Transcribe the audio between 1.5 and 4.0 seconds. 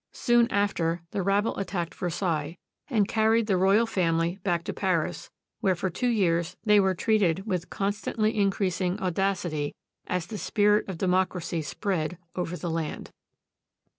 attacked Versailles and carried the royal